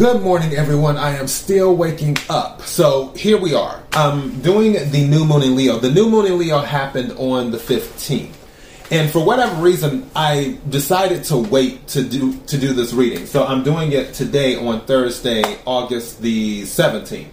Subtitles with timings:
[0.00, 0.96] Good morning, everyone.
[0.96, 2.62] I am still waking up.
[2.62, 3.82] So here we are.
[3.92, 5.78] I'm doing the new moon in Leo.
[5.78, 8.32] The new moon in Leo happened on the 15th.
[8.90, 13.26] And for whatever reason, I decided to wait to do to do this reading.
[13.26, 17.28] So I'm doing it today on Thursday, August the 17th.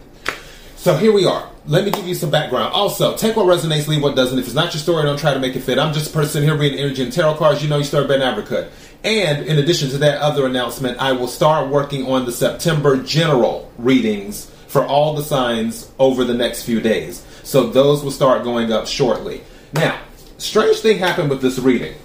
[0.76, 1.50] So here we are.
[1.68, 2.74] Let me give you some background.
[2.74, 4.40] Also, take what resonates, leave what doesn't.
[4.40, 5.80] If it's not your story, don't try to make it fit.
[5.80, 7.64] I'm just a person here reading energy and tarot cards.
[7.64, 8.70] You know your story better than ever could.
[9.08, 13.72] And in addition to that other announcement, I will start working on the September general
[13.78, 17.26] readings for all the signs over the next few days.
[17.42, 19.44] So those will start going up shortly.
[19.72, 19.98] Now,
[20.40, 21.96] strange thing happened with this reading.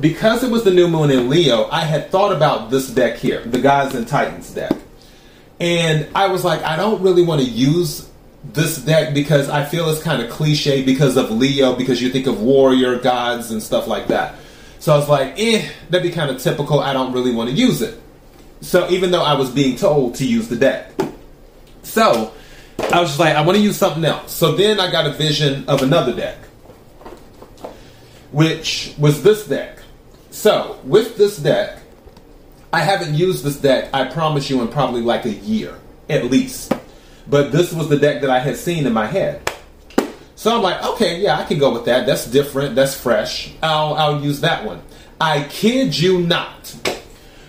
[0.00, 3.44] Because it was the new moon in Leo, I had thought about this deck here,
[3.44, 4.72] the Gods and Titans deck.
[5.60, 8.10] And I was like, I don't really want to use
[8.52, 12.26] this deck because I feel it's kind of cliche because of Leo, because you think
[12.26, 14.34] of warrior gods and stuff like that.
[14.78, 16.80] So I was like, eh, that'd be kind of typical.
[16.80, 18.00] I don't really want to use it.
[18.60, 20.92] So even though I was being told to use the deck.
[21.82, 22.32] So
[22.92, 24.32] I was just like, I want to use something else.
[24.32, 26.38] So then I got a vision of another deck,
[28.30, 29.78] which was this deck.
[30.30, 31.78] So with this deck,
[32.72, 36.72] I haven't used this deck, I promise you, in probably like a year at least.
[37.26, 39.42] But this was the deck that I had seen in my head.
[40.38, 42.06] So I'm like, okay, yeah, I can go with that.
[42.06, 42.76] That's different.
[42.76, 43.52] That's fresh.
[43.60, 44.80] I'll I'll use that one.
[45.20, 46.68] I kid you not.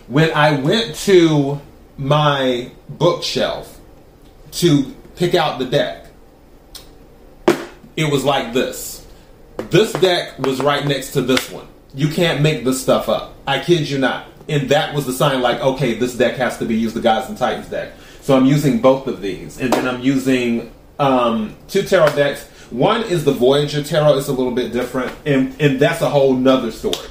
[0.07, 1.61] When I went to
[1.97, 3.79] my bookshelf
[4.53, 4.85] to
[5.17, 6.07] pick out the deck,
[7.95, 9.05] it was like this.
[9.69, 11.67] This deck was right next to this one.
[11.93, 13.35] You can't make this stuff up.
[13.45, 14.25] I kid you not.
[14.47, 17.29] And that was the sign like, okay, this deck has to be used, the Gods
[17.29, 17.93] and Titans deck.
[18.21, 19.59] So I'm using both of these.
[19.59, 22.49] And then I'm using um, two tarot decks.
[22.71, 24.17] One is the Voyager tarot.
[24.17, 25.11] It's a little bit different.
[25.25, 27.07] And, and that's a whole nother story.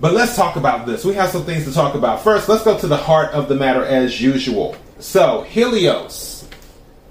[0.00, 1.04] But let's talk about this.
[1.04, 2.22] We have some things to talk about.
[2.22, 4.76] First, let's go to the heart of the matter as usual.
[4.98, 6.48] So, Helios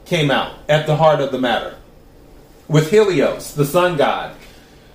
[0.05, 1.77] came out at the heart of the matter.
[2.67, 4.35] With Helios, the sun god,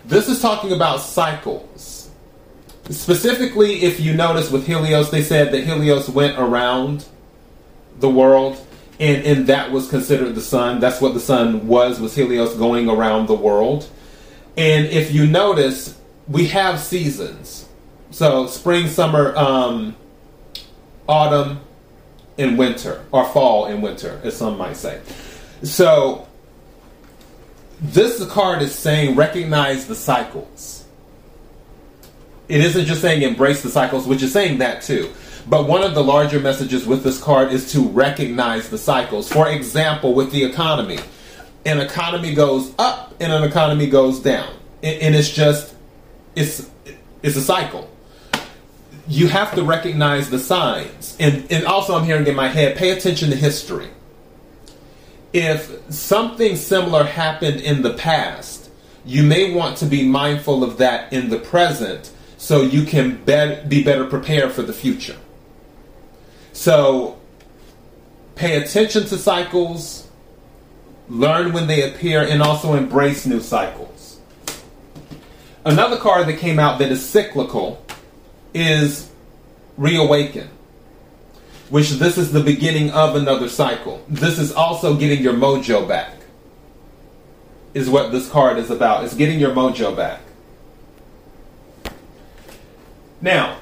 [0.05, 2.11] this is talking about cycles.
[2.91, 7.06] Specifically, if you notice with Helios, they said that Helios went around
[7.99, 8.65] the world
[8.99, 10.81] and, and that was considered the sun.
[10.81, 13.89] That's what the sun was, was Helios going around the world.
[14.57, 15.99] And if you notice,
[16.29, 17.69] we have seasons.
[18.11, 19.97] So spring, summer, um,
[21.09, 21.61] autumn,
[22.39, 25.01] and winter, or fall and winter, as some might say.
[25.62, 26.27] So
[27.81, 30.85] this card is saying recognize the cycles.
[32.49, 35.12] It isn't just saying embrace the cycles, which is saying that too.
[35.49, 39.29] But one of the larger messages with this card is to recognize the cycles.
[39.31, 40.99] For example, with the economy,
[41.65, 44.53] an economy goes up and an economy goes down,
[44.83, 45.75] and it's just
[46.35, 46.69] it's
[47.23, 47.89] it's a cycle.
[49.09, 52.91] You have to recognize the signs, and and also I'm hearing in my head, pay
[52.91, 53.89] attention to history.
[55.33, 58.71] If something similar happened in the past,
[59.05, 63.59] you may want to be mindful of that in the present so you can be,
[63.69, 65.17] be better prepared for the future.
[66.56, 67.19] So
[68.34, 70.09] pay attention to cycles,
[71.06, 74.19] learn when they appear, and also embrace new cycles.
[75.67, 77.84] Another card that came out that is cyclical
[78.55, 79.11] is
[79.77, 80.49] Reawaken,
[81.69, 84.03] which this is the beginning of another cycle.
[84.09, 86.15] This is also getting your mojo back,
[87.75, 89.05] is what this card is about.
[89.05, 90.21] It's getting your mojo back.
[93.21, 93.59] Now,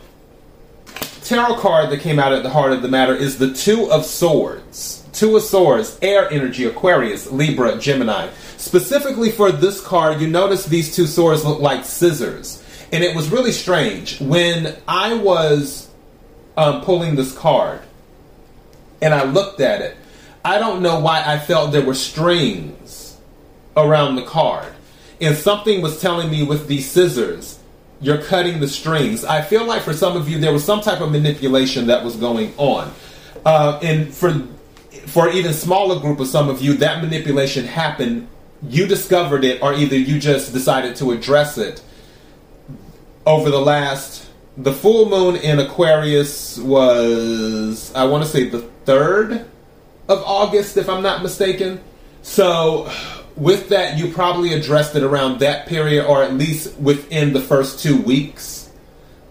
[1.25, 4.05] tarot card that came out at the heart of the matter is the Two of
[4.05, 5.03] Swords.
[5.13, 8.29] Two of Swords, air energy, Aquarius, Libra, Gemini.
[8.59, 12.63] Specifically for this card, you notice these two swords look like scissors.
[12.93, 14.21] And it was really strange.
[14.21, 15.91] When I was
[16.57, 17.81] um, pulling this card
[19.01, 19.97] and I looked at it,
[20.45, 23.17] I don't know why I felt there were strings
[23.77, 24.73] around the card.
[25.21, 27.59] And something was telling me with these scissors
[28.05, 29.25] you're cutting the strings.
[29.25, 32.17] I feel like for some of you there was some type of manipulation that was
[32.17, 32.93] going on,
[33.45, 34.47] uh, and for
[35.07, 38.29] for even smaller group of some of you that manipulation happened.
[38.69, 41.83] You discovered it, or either you just decided to address it
[43.27, 44.31] over the last.
[44.57, 49.47] The full moon in Aquarius was, I want to say, the third
[50.09, 51.83] of August, if I'm not mistaken.
[52.23, 52.91] So
[53.37, 57.81] with that, you probably addressed it around that period, or at least within the first
[57.81, 58.71] two weeks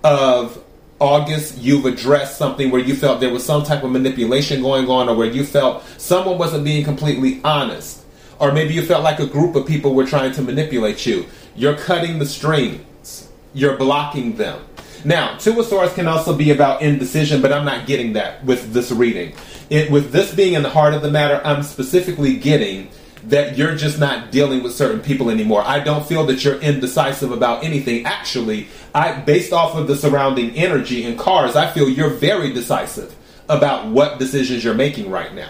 [0.03, 0.61] of
[0.99, 5.09] August, you've addressed something where you felt there was some type of manipulation going on,
[5.09, 8.03] or where you felt someone wasn't being completely honest,
[8.39, 11.25] or maybe you felt like a group of people were trying to manipulate you.
[11.55, 14.65] You're cutting the strings, you're blocking them.
[15.05, 18.71] Now, two of swords can also be about indecision, but I'm not getting that with
[18.71, 19.33] this reading.
[19.69, 22.89] It, with this being in the heart of the matter, I'm specifically getting
[23.29, 25.63] that you're just not dealing with certain people anymore.
[25.65, 28.05] I don't feel that you're indecisive about anything.
[28.05, 33.15] Actually, I based off of the surrounding energy in cars, I feel you're very decisive
[33.49, 35.49] about what decisions you're making right now.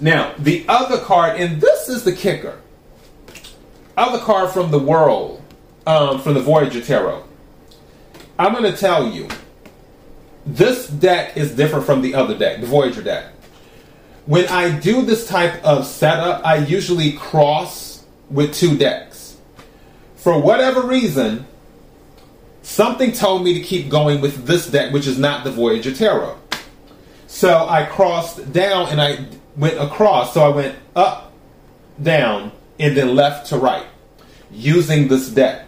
[0.00, 2.60] Now, the other card, and this is the kicker.
[3.96, 5.40] Other card from the world,
[5.86, 7.22] um, from the Voyager Tarot.
[8.38, 9.28] I'm going to tell you,
[10.44, 13.33] this deck is different from the other deck, the Voyager deck.
[14.26, 19.36] When I do this type of setup, I usually cross with two decks.
[20.16, 21.46] For whatever reason,
[22.62, 26.38] something told me to keep going with this deck, which is not the Voyager Tarot.
[27.26, 29.26] So I crossed down and I
[29.56, 30.32] went across.
[30.32, 31.32] So I went up,
[32.02, 33.86] down, and then left to right
[34.50, 35.66] using this deck.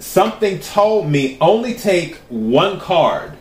[0.00, 3.38] Something told me only take one card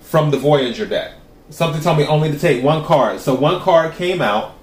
[0.00, 1.14] from the Voyager deck
[1.50, 3.20] something told me only to take one card.
[3.20, 4.54] So one card came out,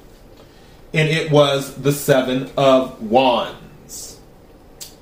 [0.94, 4.20] and it was the Seven of Wands.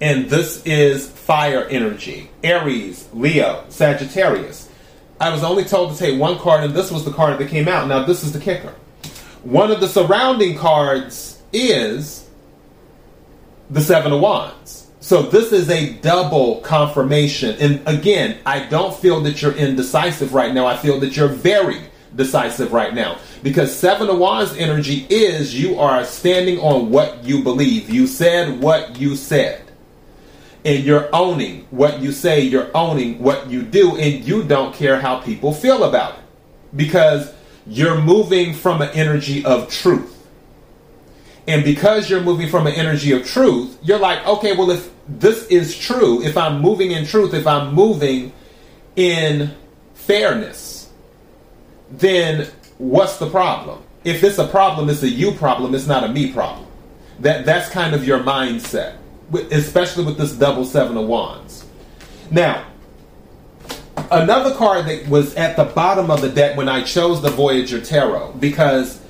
[0.01, 4.69] And this is fire energy Aries, Leo, Sagittarius.
[5.19, 7.67] I was only told to take one card, and this was the card that came
[7.67, 7.87] out.
[7.87, 8.73] Now, this is the kicker.
[9.43, 12.27] One of the surrounding cards is
[13.69, 14.88] the Seven of Wands.
[15.09, 17.55] So this is a double confirmation.
[17.59, 20.67] And again, I don't feel that you're indecisive right now.
[20.67, 21.81] I feel that you're very
[22.15, 23.17] decisive right now.
[23.41, 27.89] Because Seven of Wands energy is you are standing on what you believe.
[27.89, 29.63] You said what you said.
[30.63, 35.01] And you're owning what you say, you're owning what you do, and you don't care
[35.01, 36.23] how people feel about it.
[36.75, 37.33] Because
[37.65, 40.18] you're moving from an energy of truth.
[41.49, 45.47] And because you're moving from an energy of truth, you're like, okay, well, if this
[45.47, 48.33] is true, if I'm moving in truth, if I'm moving
[48.95, 49.55] in
[49.95, 50.91] fairness,
[51.89, 52.47] then
[52.77, 53.81] what's the problem?
[54.03, 56.67] If it's a problem, it's a you problem, it's not a me problem.
[57.21, 58.97] That that's kind of your mindset,
[59.49, 61.65] especially with this double seven of wands.
[62.29, 62.63] Now,
[64.11, 67.81] another card that was at the bottom of the deck when I chose the Voyager
[67.81, 69.01] Tarot because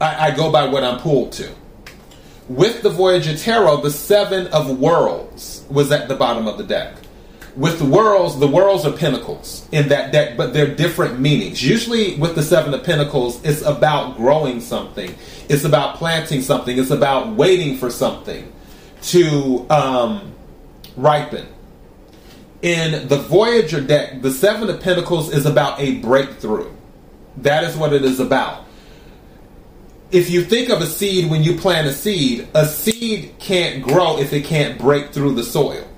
[0.00, 1.52] I, I go by what I'm pulled to
[2.56, 6.94] with the Voyager Tarot, the Seven of Worlds was at the bottom of the deck.
[7.56, 11.62] With the worlds, the worlds are pentacles in that deck, but they're different meanings.
[11.62, 15.14] Usually, with the Seven of Pentacles, it's about growing something,
[15.48, 18.50] it's about planting something, it's about waiting for something
[19.02, 20.34] to um,
[20.96, 21.46] ripen.
[22.62, 26.70] In the Voyager deck, the Seven of Pentacles is about a breakthrough.
[27.38, 28.66] That is what it is about
[30.12, 34.18] if you think of a seed when you plant a seed, a seed can't grow
[34.18, 35.88] if it can't break through the soil.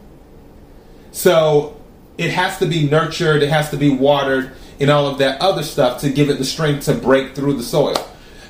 [1.11, 1.77] So
[2.17, 5.65] it has to be nurtured, it has to be watered, and all of that other
[5.65, 7.97] stuff to give it the strength to break through the soil.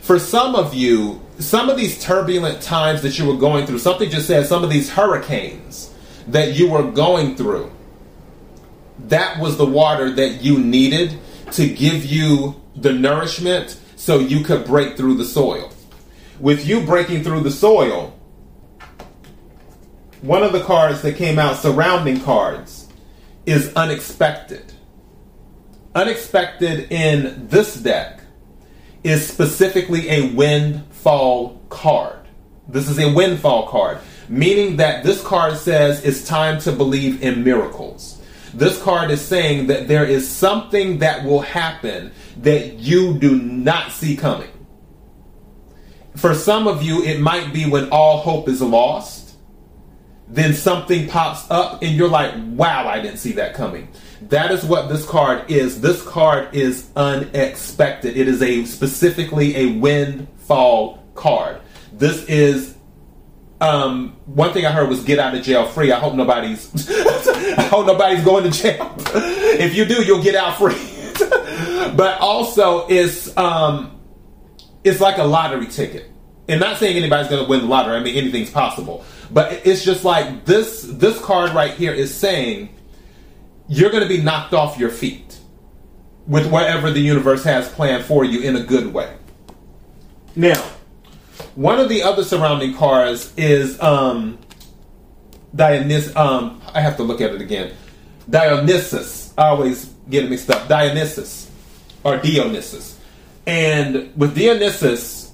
[0.02, 4.10] For some of you, some of these turbulent times that you were going through, something
[4.10, 5.94] just said some of these hurricanes
[6.28, 7.72] that you were going through,
[8.98, 11.18] that was the water that you needed
[11.52, 15.72] to give you the nourishment so you could break through the soil.
[16.38, 18.14] With you breaking through the soil,
[20.20, 22.86] one of the cards that came out, surrounding cards,
[23.46, 24.74] is unexpected.
[25.94, 28.20] Unexpected in this deck
[29.04, 32.28] is specifically a windfall card.
[32.68, 37.42] This is a windfall card, meaning that this card says it's time to believe in
[37.42, 38.13] miracles.
[38.54, 43.90] This card is saying that there is something that will happen that you do not
[43.90, 44.50] see coming.
[46.16, 49.34] For some of you, it might be when all hope is lost,
[50.28, 53.88] then something pops up and you're like, wow, I didn't see that coming.
[54.22, 55.80] That is what this card is.
[55.80, 58.16] This card is unexpected.
[58.16, 61.60] It is a specifically a windfall card.
[61.92, 62.76] This is
[63.64, 65.90] um, one thing I heard was get out of jail free.
[65.90, 66.90] I hope nobody's
[67.58, 68.94] I hope nobody's going to jail.
[68.98, 70.74] if you do, you'll get out free.
[71.96, 73.98] but also it's um,
[74.82, 76.10] it's like a lottery ticket.
[76.46, 77.96] And not saying anybody's going to win the lottery.
[77.96, 79.02] I mean, anything's possible.
[79.30, 80.82] But it's just like this.
[80.82, 82.68] This card right here is saying
[83.66, 85.38] you're going to be knocked off your feet
[86.26, 89.16] with whatever the universe has planned for you in a good way.
[90.36, 90.62] Now,
[91.54, 94.38] one of the other surrounding cards is um,
[95.54, 96.14] Dionysus.
[96.16, 97.72] Um, I have to look at it again.
[98.28, 99.32] Dionysus.
[99.36, 100.68] I always get it mixed up.
[100.68, 101.50] Dionysus
[102.02, 102.98] or Dionysus.
[103.46, 105.32] And with Dionysus,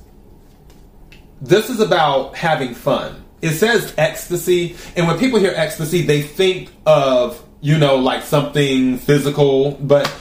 [1.41, 3.25] this is about having fun.
[3.41, 8.99] it says ecstasy, and when people hear ecstasy, they think of you know like something
[8.99, 10.13] physical, but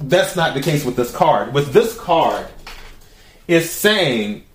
[0.00, 1.54] that's not the case with this card.
[1.54, 2.46] With this card,
[3.46, 4.45] it's saying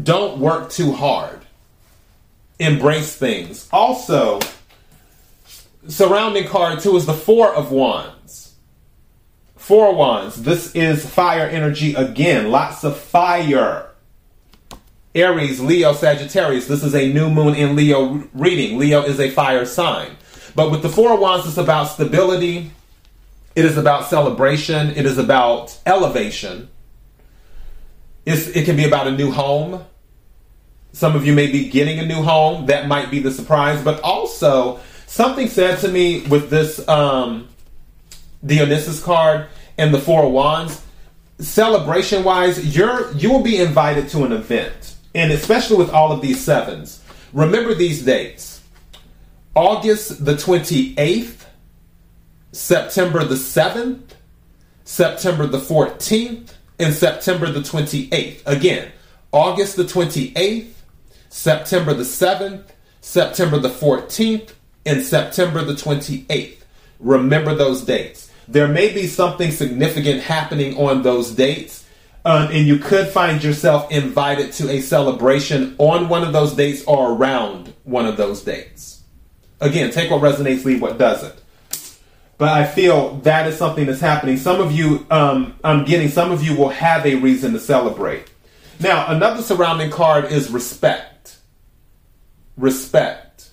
[0.00, 1.40] don't work too hard.
[2.58, 3.68] Embrace things.
[3.72, 4.40] Also,
[5.86, 8.54] surrounding card two is the Four of Wands.
[9.56, 10.42] Four Wands.
[10.42, 12.50] This is fire energy again.
[12.50, 13.90] Lots of fire.
[15.14, 16.66] Aries, Leo, Sagittarius.
[16.66, 18.78] This is a new moon in Leo reading.
[18.78, 20.12] Leo is a fire sign.
[20.54, 22.70] But with the Four of Wands, it's about stability.
[23.54, 24.90] It is about celebration.
[24.90, 26.68] It is about elevation.
[28.28, 29.86] It's, it can be about a new home.
[30.92, 32.66] Some of you may be getting a new home.
[32.66, 33.82] That might be the surprise.
[33.82, 37.48] But also, something said to me with this um,
[38.44, 39.46] Dionysus card
[39.78, 40.82] and the Four of Wands,
[41.38, 44.96] celebration wise, you're you will be invited to an event.
[45.14, 47.02] And especially with all of these sevens.
[47.32, 48.62] Remember these dates.
[49.54, 51.46] August the 28th,
[52.52, 54.02] September the 7th,
[54.84, 58.42] September the 14th, and September the 28th.
[58.46, 58.92] Again,
[59.32, 60.70] August the 28th,
[61.28, 62.64] September the 7th,
[63.00, 64.52] September the 14th,
[64.86, 66.56] and September the 28th.
[67.00, 68.30] Remember those dates.
[68.48, 71.84] There may be something significant happening on those dates,
[72.24, 76.82] um, and you could find yourself invited to a celebration on one of those dates
[76.84, 79.02] or around one of those dates.
[79.60, 81.34] Again, take what resonates, leave what doesn't.
[82.38, 84.36] But I feel that is something that's happening.
[84.36, 88.30] Some of you, um, I'm getting, some of you will have a reason to celebrate.
[88.78, 91.38] Now, another surrounding card is respect.
[92.56, 93.50] Respect.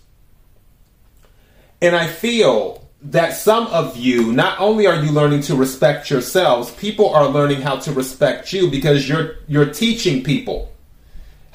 [1.82, 6.72] And I feel that some of you, not only are you learning to respect yourselves,
[6.72, 10.72] people are learning how to respect you because you're you're teaching people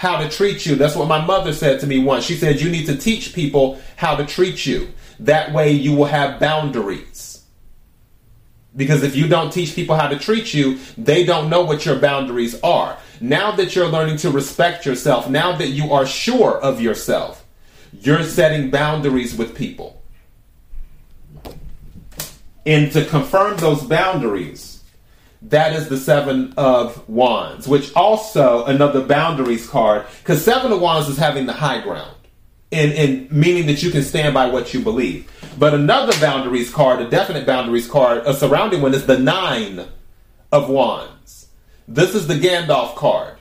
[0.00, 0.76] how to treat you.
[0.76, 2.24] That's what my mother said to me once.
[2.24, 4.88] She said you need to teach people how to treat you.
[5.18, 7.44] That way you will have boundaries.
[8.74, 11.98] Because if you don't teach people how to treat you, they don't know what your
[11.98, 12.96] boundaries are.
[13.20, 17.44] Now that you're learning to respect yourself, now that you are sure of yourself,
[17.92, 20.02] you're setting boundaries with people.
[22.64, 24.69] And to confirm those boundaries,
[25.42, 31.08] that is the Seven of Wands, which also another boundaries card, because Seven of Wands
[31.08, 32.16] is having the high ground
[32.70, 35.30] in, in meaning that you can stand by what you believe.
[35.58, 39.86] But another boundaries card, a definite boundaries card, a surrounding one is the nine
[40.52, 41.48] of wands.
[41.88, 43.36] This is the Gandalf card.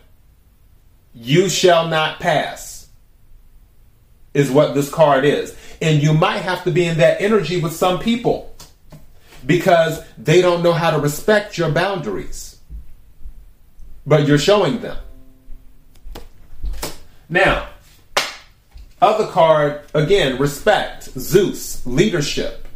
[1.13, 2.87] You shall not pass,
[4.33, 5.55] is what this card is.
[5.81, 8.48] And you might have to be in that energy with some people
[9.45, 12.57] because they don't know how to respect your boundaries.
[14.05, 14.97] But you're showing them.
[17.29, 17.67] Now,
[19.01, 22.67] other card, again, respect, Zeus, leadership.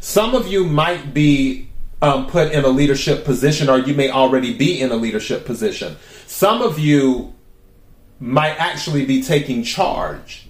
[0.00, 1.68] Some of you might be
[2.02, 5.96] um, put in a leadership position, or you may already be in a leadership position.
[6.26, 7.32] Some of you
[8.20, 10.46] might actually be taking charge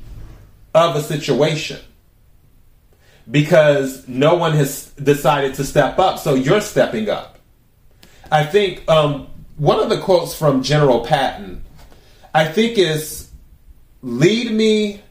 [0.75, 1.79] of a situation
[3.31, 7.39] because no one has decided to step up, so you're stepping up.
[8.31, 11.65] I think um, one of the quotes from General Patton,
[12.35, 13.31] I think is
[14.03, 15.03] lead me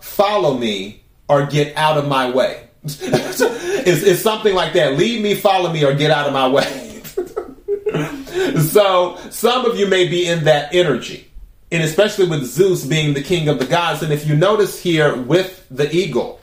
[0.00, 2.68] follow me, or get out of my way.
[2.82, 4.96] it's, it's something like that.
[4.96, 7.02] Lead me, follow me, or get out of my way.
[8.62, 11.30] so some of you may be in that energy.
[11.72, 14.02] And especially with Zeus being the king of the gods.
[14.02, 16.40] And if you notice here with the eagle,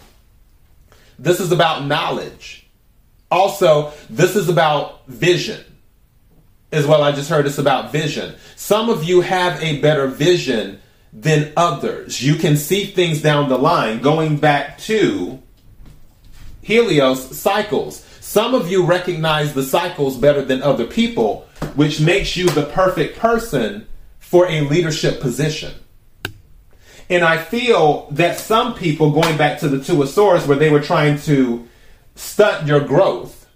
[1.19, 2.67] this is about knowledge.
[3.29, 5.63] Also, this is about vision.
[6.71, 8.36] As well, I just heard it's about vision.
[8.55, 10.79] Some of you have a better vision
[11.13, 12.21] than others.
[12.21, 15.41] You can see things down the line going back to
[16.62, 18.03] Helios cycles.
[18.19, 23.17] Some of you recognize the cycles better than other people, which makes you the perfect
[23.17, 23.88] person
[24.19, 25.74] for a leadership position.
[27.10, 30.70] And I feel that some people, going back to the Two of Swords, where they
[30.70, 31.68] were trying to
[32.16, 33.48] stunt your growth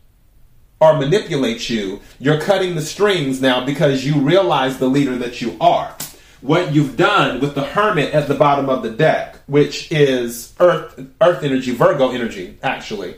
[0.79, 5.57] or manipulate you, you're cutting the strings now because you realize the leader that you
[5.59, 5.95] are
[6.41, 10.99] what you've done with the hermit at the bottom of the deck, which is earth
[11.21, 13.15] earth energy, Virgo energy, actually.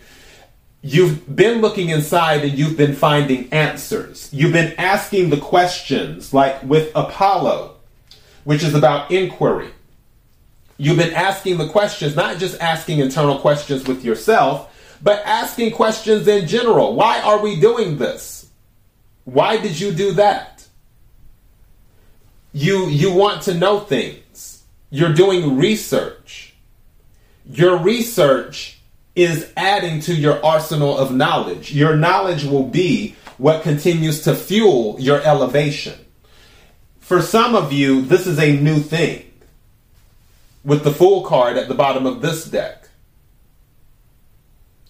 [0.82, 4.30] You've been looking inside and you've been finding answers.
[4.34, 7.78] You've been asking the questions, like with Apollo,
[8.44, 9.72] which is about inquiry.
[10.77, 14.70] You've been asking the questions, not just asking internal questions with yourself,
[15.01, 16.96] but asking questions in general.
[16.96, 18.50] Why are we doing this?
[19.25, 20.65] Why did you do that?
[22.53, 24.63] You you want to know things.
[24.89, 26.53] you're doing research.
[27.50, 28.80] Your research
[29.15, 31.74] is adding to your arsenal of knowledge.
[31.74, 35.98] Your knowledge will be what continues to fuel your elevation.
[37.00, 39.33] For some of you, this is a new thing
[40.63, 42.89] with the Fool card at the bottom of this deck.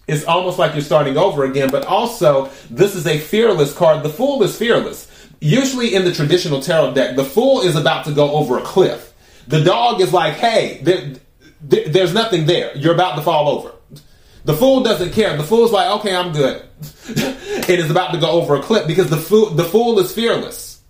[0.06, 4.02] It's almost like you're starting over again, but also this is a fearless card.
[4.02, 5.10] The Fool is fearless.
[5.40, 9.12] Usually in the traditional tarot deck, the Fool is about to go over a cliff.
[9.48, 11.14] The dog is like, hey, there,
[11.60, 12.76] there, there's nothing there.
[12.76, 13.74] You're about to fall over.
[14.44, 15.36] The fool doesn't care.
[15.36, 16.62] The fool's like, okay, I'm good.
[17.08, 20.82] it is about to go over a cliff because the fool, the fool is fearless.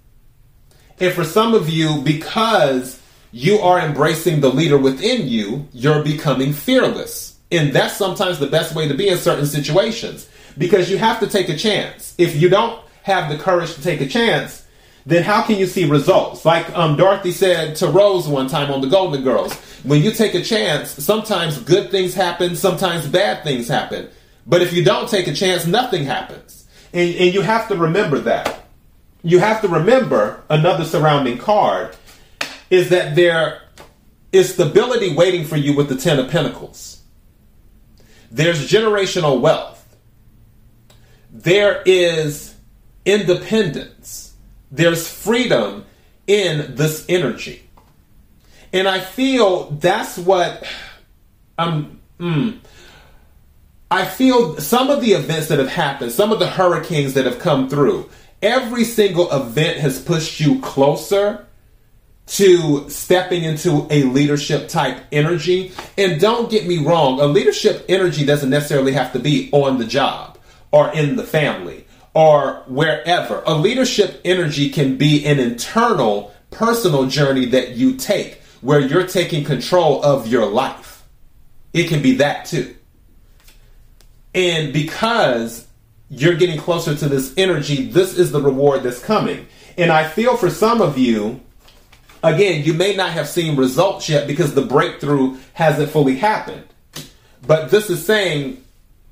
[0.99, 3.00] And for some of you, because
[3.35, 7.37] you are embracing the leader within you, you're becoming fearless.
[7.50, 11.26] And that's sometimes the best way to be in certain situations because you have to
[11.26, 12.14] take a chance.
[12.17, 14.64] If you don't have the courage to take a chance,
[15.05, 16.45] then how can you see results?
[16.45, 20.37] Like um, Dorothy said to Rose one time on the Golden Girls, when you take
[20.37, 24.11] a chance, sometimes good things happen, sometimes bad things happen.
[24.47, 26.69] But if you don't take a chance, nothing happens.
[26.93, 28.61] And, and you have to remember that.
[29.25, 31.97] You have to remember another surrounding card
[32.71, 33.62] is that there
[34.33, 37.02] is stability waiting for you with the Ten of Pentacles.
[38.30, 39.97] There's generational wealth.
[41.30, 42.54] There is
[43.04, 44.35] independence.
[44.71, 45.85] There's freedom
[46.26, 47.62] in this energy.
[48.73, 50.66] And I feel that's what
[51.56, 52.00] I'm.
[52.18, 52.59] Mm,
[53.90, 57.38] I feel some of the events that have happened, some of the hurricanes that have
[57.38, 58.11] come through,
[58.42, 61.47] every single event has pushed you closer
[62.26, 65.73] to stepping into a leadership type energy.
[65.99, 69.85] And don't get me wrong, a leadership energy doesn't necessarily have to be on the
[69.85, 70.38] job
[70.73, 73.43] or in the family or wherever.
[73.47, 79.45] A leadership energy can be an internal personal journey that you take where you're taking
[79.45, 81.04] control of your life.
[81.73, 82.75] It can be that too.
[84.35, 85.66] And because
[86.09, 89.47] you're getting closer to this energy, this is the reward that's coming.
[89.76, 91.40] And I feel for some of you,
[92.25, 96.64] again, you may not have seen results yet because the breakthrough hasn't fully happened.
[97.46, 98.64] But this is saying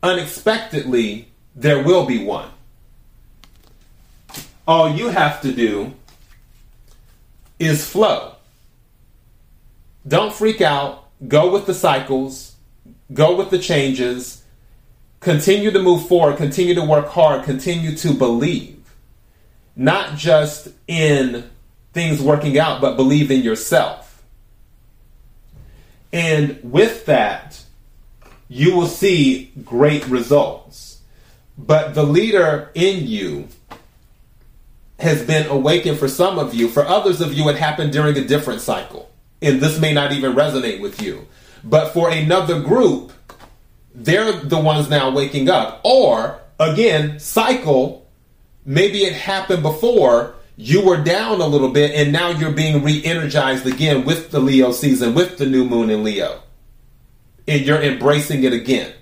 [0.03, 2.49] unexpectedly, there will be one.
[4.67, 5.93] All you have to do
[7.59, 8.37] is flow.
[10.07, 11.09] Don't freak out.
[11.29, 12.57] Go with the cycles.
[13.13, 14.43] Go with the changes.
[15.21, 16.37] Continue to move forward.
[16.37, 17.45] Continue to work hard.
[17.45, 18.79] Continue to believe.
[19.77, 21.49] Not just in
[21.93, 24.23] things working out, but believe in yourself.
[26.13, 27.63] And with that,
[28.49, 31.01] you will see great results.
[31.57, 33.49] But the leader in you
[34.99, 36.69] has been awakened for some of you.
[36.69, 40.35] For others of you, it happened during a different cycle and this may not even
[40.35, 41.27] resonate with you.
[41.65, 43.13] But for another group,
[43.95, 45.81] they're the ones now waking up.
[45.85, 48.07] Or, again, cycle,
[48.65, 53.03] maybe it happened before, you were down a little bit, and now you're being re
[53.05, 56.43] energized again with the Leo season, with the new moon in Leo.
[57.49, 58.93] And you're embracing it again.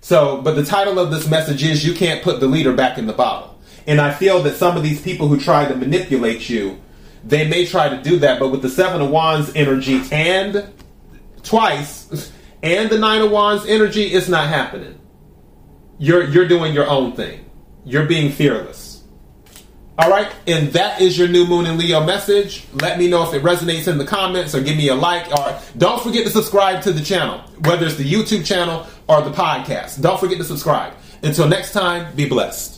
[0.00, 3.06] So, but the title of this message is You Can't Put the Leader Back in
[3.06, 3.60] the Bottle.
[3.86, 6.80] And I feel that some of these people who try to manipulate you
[7.24, 10.68] they may try to do that, but with the Seven of Wands energy and
[11.42, 14.98] twice and the Nine of Wands energy, it's not happening.
[15.98, 17.48] You're you're doing your own thing.
[17.84, 18.91] You're being fearless.
[20.02, 22.64] All right, and that is your new moon in Leo message.
[22.72, 25.56] Let me know if it resonates in the comments or give me a like or
[25.78, 30.02] don't forget to subscribe to the channel, whether it's the YouTube channel or the podcast.
[30.02, 30.92] Don't forget to subscribe.
[31.22, 32.71] Until next time, be blessed.